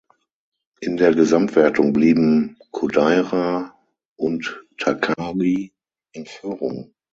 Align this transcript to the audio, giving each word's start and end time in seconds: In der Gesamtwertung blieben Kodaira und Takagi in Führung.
In 0.79 0.97
der 0.97 1.13
Gesamtwertung 1.13 1.93
blieben 1.93 2.57
Kodaira 2.71 3.79
und 4.15 4.63
Takagi 4.79 5.73
in 6.13 6.25
Führung. 6.25 6.95